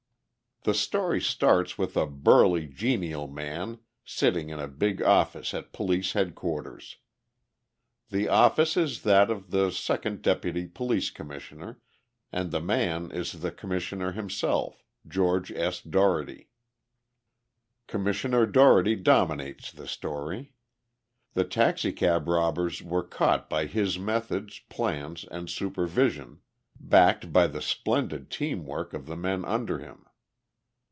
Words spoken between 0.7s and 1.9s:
story starts